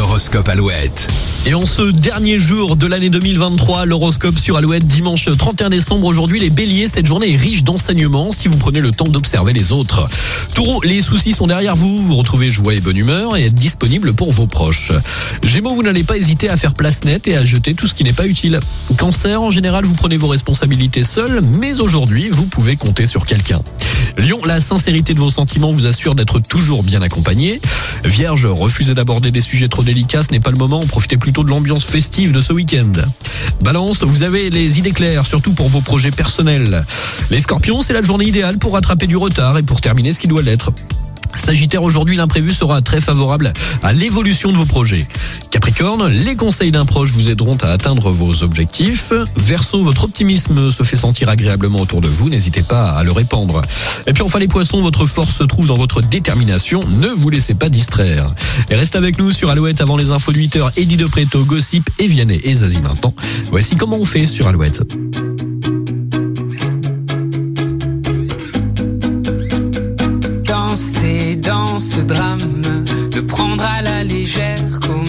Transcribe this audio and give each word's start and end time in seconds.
L'horoscope 0.00 0.48
Alouette. 0.48 1.08
Et 1.44 1.52
en 1.52 1.66
ce 1.66 1.82
dernier 1.82 2.38
jour 2.38 2.76
de 2.76 2.86
l'année 2.86 3.10
2023, 3.10 3.84
l'horoscope 3.84 4.38
sur 4.38 4.56
Alouette, 4.56 4.86
dimanche 4.86 5.28
31 5.30 5.68
décembre, 5.68 6.06
aujourd'hui 6.06 6.40
les 6.40 6.48
béliers, 6.48 6.88
cette 6.88 7.04
journée 7.04 7.34
est 7.34 7.36
riche 7.36 7.64
d'enseignements 7.64 8.32
si 8.32 8.48
vous 8.48 8.56
prenez 8.56 8.80
le 8.80 8.92
temps 8.92 9.08
d'observer 9.08 9.52
les 9.52 9.72
autres. 9.72 10.08
Taureau, 10.54 10.80
les 10.82 11.02
soucis 11.02 11.34
sont 11.34 11.46
derrière 11.46 11.76
vous, 11.76 11.98
vous 11.98 12.16
retrouvez 12.16 12.50
joie 12.50 12.72
et 12.72 12.80
bonne 12.80 12.96
humeur 12.96 13.36
et 13.36 13.44
êtes 13.44 13.54
disponible 13.54 14.14
pour 14.14 14.32
vos 14.32 14.46
proches. 14.46 14.92
Gémeaux, 15.42 15.74
vous 15.74 15.82
n'allez 15.82 16.02
pas 16.02 16.16
hésiter 16.16 16.48
à 16.48 16.56
faire 16.56 16.72
place 16.72 17.04
nette 17.04 17.28
et 17.28 17.36
à 17.36 17.44
jeter 17.44 17.74
tout 17.74 17.86
ce 17.86 17.92
qui 17.92 18.02
n'est 18.02 18.14
pas 18.14 18.26
utile. 18.26 18.58
Cancer, 18.96 19.42
en 19.42 19.50
général, 19.50 19.84
vous 19.84 19.94
prenez 19.94 20.16
vos 20.16 20.28
responsabilités 20.28 21.04
seul, 21.04 21.42
mais 21.42 21.78
aujourd'hui, 21.78 22.30
vous 22.30 22.46
pouvez 22.46 22.76
compter 22.76 23.04
sur 23.04 23.26
quelqu'un. 23.26 23.60
Lion, 24.16 24.40
la 24.44 24.60
sincérité 24.60 25.14
de 25.14 25.20
vos 25.20 25.30
sentiments 25.30 25.72
vous 25.72 25.86
assure 25.86 26.14
d'être 26.14 26.40
toujours 26.40 26.82
bien 26.82 27.02
accompagné. 27.02 27.60
Vierge, 28.04 28.46
refusez 28.46 28.94
d'aborder 28.94 29.30
des 29.30 29.40
sujets 29.40 29.68
trop 29.68 29.82
délicats, 29.82 30.22
ce 30.22 30.30
n'est 30.30 30.40
pas 30.40 30.50
le 30.50 30.56
moment, 30.56 30.80
profitez 30.80 31.16
plutôt 31.16 31.44
de 31.44 31.50
l'ambiance 31.50 31.84
festive 31.84 32.32
de 32.32 32.40
ce 32.40 32.52
week-end. 32.52 32.92
Balance, 33.60 34.02
vous 34.02 34.22
avez 34.22 34.50
les 34.50 34.78
idées 34.78 34.92
claires, 34.92 35.26
surtout 35.26 35.52
pour 35.52 35.68
vos 35.68 35.80
projets 35.80 36.10
personnels. 36.10 36.84
Les 37.30 37.40
scorpions, 37.40 37.82
c'est 37.82 37.92
la 37.92 38.02
journée 38.02 38.26
idéale 38.26 38.58
pour 38.58 38.72
rattraper 38.72 39.06
du 39.06 39.16
retard 39.16 39.58
et 39.58 39.62
pour 39.62 39.80
terminer 39.80 40.12
ce 40.12 40.20
qui 40.20 40.28
doit 40.28 40.42
l'être. 40.42 40.72
Sagittaire, 41.36 41.82
aujourd'hui 41.82 42.16
l'imprévu 42.16 42.52
sera 42.52 42.82
très 42.82 43.00
favorable 43.00 43.52
à 43.82 43.92
l'évolution 43.92 44.50
de 44.50 44.56
vos 44.56 44.64
projets. 44.64 45.00
Les 46.10 46.36
conseils 46.36 46.70
d'un 46.70 46.84
proche 46.84 47.10
vous 47.12 47.30
aideront 47.30 47.56
à 47.62 47.68
atteindre 47.68 48.10
vos 48.10 48.42
objectifs. 48.42 49.12
Verseau, 49.36 49.82
votre 49.82 50.04
optimisme 50.04 50.70
se 50.70 50.82
fait 50.82 50.96
sentir 50.96 51.30
agréablement 51.30 51.80
autour 51.80 52.02
de 52.02 52.08
vous, 52.08 52.28
n'hésitez 52.28 52.62
pas 52.62 52.90
à 52.90 53.02
le 53.02 53.12
répandre. 53.12 53.62
Et 54.06 54.12
puis 54.12 54.22
enfin 54.22 54.38
les 54.38 54.48
poissons, 54.48 54.82
votre 54.82 55.06
force 55.06 55.34
se 55.34 55.44
trouve 55.44 55.66
dans 55.66 55.76
votre 55.76 56.02
détermination, 56.02 56.82
ne 56.86 57.08
vous 57.08 57.30
laissez 57.30 57.54
pas 57.54 57.70
distraire. 57.70 58.34
Et 58.68 58.74
reste 58.74 58.94
avec 58.94 59.18
nous 59.18 59.32
sur 59.32 59.50
Alouette 59.50 59.80
avant 59.80 59.96
les 59.96 60.10
infos 60.10 60.32
de 60.32 60.38
8h, 60.38 60.72
Eddie 60.76 60.96
de 60.96 61.06
Preto, 61.06 61.44
Gossip 61.44 61.88
et 61.98 62.08
Vianney 62.08 62.40
et 62.44 62.54
Zazie 62.56 62.82
maintenant. 62.82 63.14
Voici 63.50 63.76
comment 63.76 63.96
on 63.96 64.04
fait 64.04 64.26
sur 64.26 64.46
Alouette. 64.46 64.82
Danser 70.44 71.36
dans 71.36 71.80
ce 71.80 72.00
drame, 72.00 72.84
le 73.14 73.24
prendre 73.24 73.64
à 73.64 73.80
la 73.80 74.04
légère 74.04 74.78
comme 74.80 75.00